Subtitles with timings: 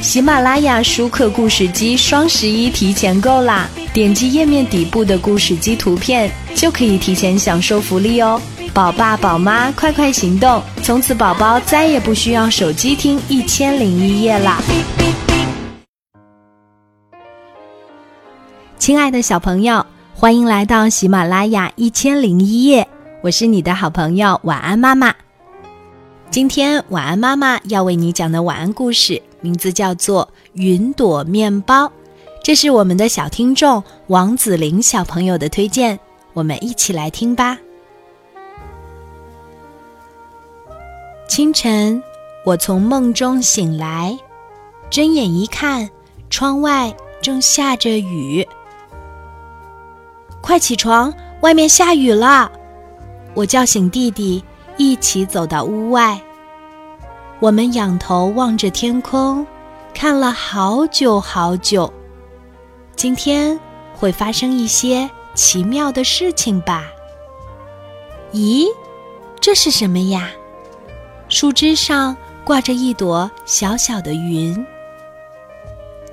[0.00, 3.68] 喜马拉雅舒克故事机双十一提前购啦！
[3.92, 8.40] 点击页面底部的故事机图片，就可以提前享受福利哦！
[8.72, 14.62] 宝爸宝妈快快行动，从此宝宝再也不需要手机听《一千零一夜》啦！
[18.78, 19.84] 亲爱的小朋友，
[20.14, 22.82] 欢迎来到喜马拉雅《一千零一夜》，
[23.20, 25.12] 我是你的好朋友晚安妈妈。
[26.30, 29.20] 今天晚安妈妈要为你讲的晚安故事。
[29.40, 31.84] 名字叫做《云朵面包》，
[32.42, 35.98] 这是我们的小听众王子玲小朋友的推荐，
[36.32, 37.58] 我们一起来听吧。
[41.28, 42.02] 清晨，
[42.44, 44.18] 我从梦中醒来，
[44.90, 45.88] 睁眼一看，
[46.30, 48.46] 窗外正下着雨。
[50.40, 51.12] 快起床，
[51.42, 52.50] 外面下雨了！
[53.34, 54.42] 我叫醒弟弟，
[54.78, 56.20] 一起走到屋外。
[57.40, 59.46] 我们仰头望着天空，
[59.94, 61.92] 看了好久好久。
[62.96, 63.58] 今天
[63.94, 66.86] 会发生一些奇妙的事情吧？
[68.32, 68.66] 咦，
[69.40, 70.30] 这是什么呀？
[71.28, 74.66] 树枝上挂着一朵小小的云。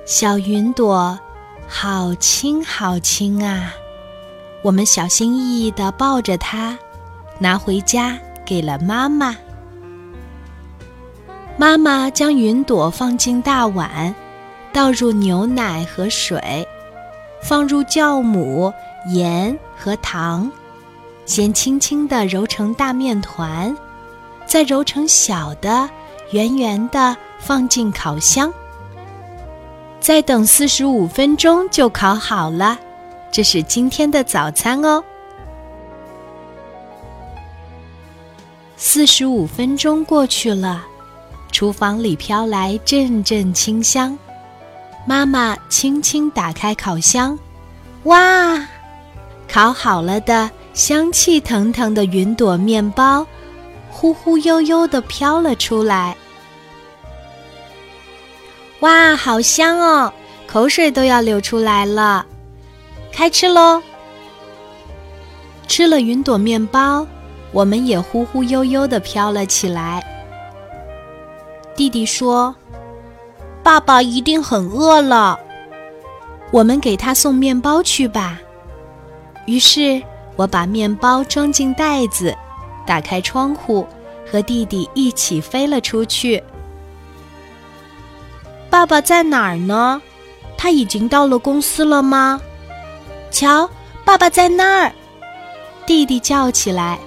[0.04, 1.18] 小云朵，
[1.66, 3.74] 好轻好轻啊！
[4.62, 6.78] 我们小心翼翼地抱着它，
[7.40, 9.36] 拿回家给了妈妈。
[11.58, 14.14] 妈妈将云朵放进大碗，
[14.74, 16.68] 倒入牛奶和水，
[17.40, 18.70] 放入酵母、
[19.08, 20.52] 盐和糖，
[21.24, 23.74] 先轻轻地揉成大面团，
[24.46, 25.88] 再揉成小的、
[26.30, 28.52] 圆圆的，放进烤箱。
[29.98, 32.78] 再等四十五分钟就烤好了，
[33.32, 35.02] 这是今天的早餐哦。
[38.76, 40.84] 四十五分钟过去了。
[41.56, 44.14] 厨房里飘来阵阵清香，
[45.06, 47.38] 妈妈轻轻打开烤箱，
[48.02, 48.62] 哇，
[49.48, 53.26] 烤好了的香气腾腾的云朵面包，
[53.90, 56.14] 忽忽悠悠的飘了出来。
[58.80, 60.12] 哇，好香哦，
[60.46, 62.26] 口水都要流出来了。
[63.10, 63.82] 开吃喽！
[65.66, 67.06] 吃了云朵面包，
[67.50, 70.04] 我们也忽忽悠悠的飘了起来。
[71.76, 72.56] 弟弟说
[73.62, 75.38] ：“爸爸一定很饿了，
[76.50, 78.40] 我们给他送面包去吧。”
[79.44, 80.02] 于是
[80.36, 82.34] 我把面包装进袋子，
[82.86, 83.86] 打开窗户，
[84.30, 86.42] 和弟弟一起飞了出去。
[88.70, 90.00] 爸爸在哪儿呢？
[90.56, 92.40] 他已经到了公司了吗？
[93.30, 93.68] 瞧，
[94.04, 94.92] 爸爸在那儿！
[95.84, 96.98] 弟弟叫起来。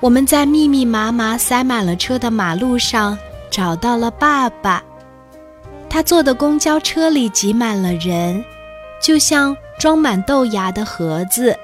[0.00, 3.18] 我们在密密麻麻塞满了车的马路上。
[3.58, 4.80] 找到了爸爸，
[5.90, 8.44] 他坐的公交车里挤满了人，
[9.02, 11.58] 就像装满豆芽的盒子。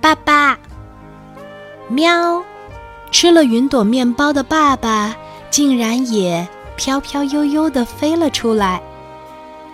[0.00, 0.56] 爸爸，
[1.88, 2.40] 喵！
[3.10, 5.16] 吃了云朵面包的爸爸
[5.50, 8.80] 竟然也飘飘悠悠地飞了出来，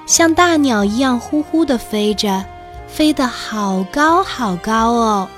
[0.06, 2.42] 像大鸟一样呼呼地飞着，
[2.88, 5.28] 飞得好高好高哦！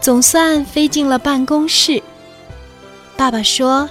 [0.00, 2.02] 总算飞进了办公室。
[3.16, 3.88] 爸爸说：“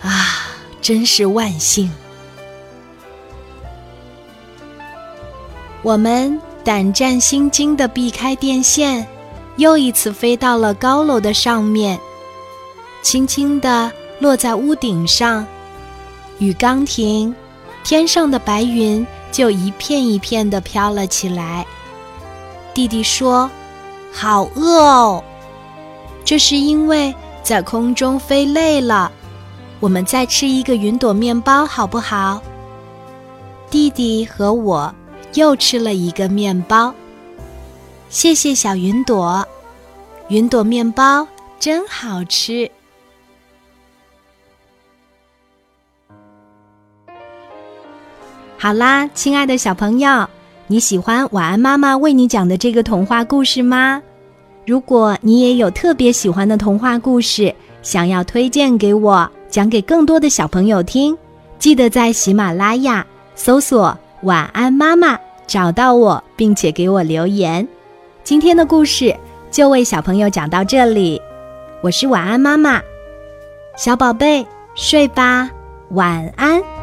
[0.00, 0.46] 啊，
[0.80, 1.90] 真是万幸！
[5.82, 9.04] 我们胆战心惊的避开电线，
[9.56, 11.98] 又一次飞到了高楼的上面，
[13.02, 15.44] 轻轻地落在屋顶上。
[16.38, 17.34] 雨刚停，
[17.82, 21.66] 天上的白云就一片一片的飘了起来。
[22.72, 23.50] 弟弟说
[24.14, 25.24] ：‘好饿哦！’
[26.24, 27.12] 这是因为。”
[27.44, 29.12] 在空中飞累了，
[29.78, 32.42] 我们再吃一个云朵面包好不好？
[33.68, 34.92] 弟弟和我
[35.34, 36.94] 又吃了一个面包。
[38.08, 39.46] 谢谢小云朵，
[40.28, 41.28] 云朵面包
[41.60, 42.70] 真好吃。
[48.56, 50.26] 好啦，亲爱的小朋友，
[50.66, 54.02] 你喜欢晚安妈妈为你讲的这个童话故事吗？
[54.66, 61.16] 如果你也有特别喜欢的童话故事，想要推荐给我，讲给更多的小朋友听，
[61.58, 67.66] 记得在喜马拉雅搜索“晚安妈妈”，找到我，并且给我留言。
[68.22, 69.14] 今天的故事
[69.50, 71.20] 就为小朋友讲到这里，
[71.82, 72.80] 我是晚安妈妈，
[73.76, 75.50] 小宝贝睡吧，
[75.90, 76.73] 晚安。